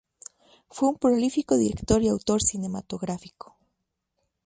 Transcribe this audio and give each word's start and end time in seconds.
Fue 0.67 0.89
un 0.89 0.95
prolífico 0.97 1.57
director 1.57 2.01
y 2.01 2.07
autor 2.07 2.41
cinematográfico. 2.41 3.55